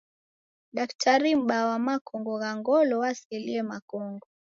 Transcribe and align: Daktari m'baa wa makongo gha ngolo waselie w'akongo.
Daktari 0.75 1.31
m'baa 1.37 1.65
wa 1.69 1.77
makongo 1.87 2.33
gha 2.41 2.51
ngolo 2.59 2.93
waselie 3.03 3.59
w'akongo. 3.69 4.27